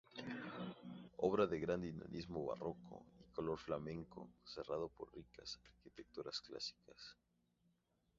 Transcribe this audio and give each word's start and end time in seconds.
Obra 1.27 1.45
de 1.51 1.59
gran 1.59 1.81
dinamismo 1.83 2.43
barroco 2.43 3.05
y 3.19 3.25
color 3.35 3.59
flamenco 3.59 4.31
cerrada 4.43 4.87
por 4.87 5.13
ricas 5.13 5.59
arquitecturas 5.63 6.41
clásicas. 6.41 7.17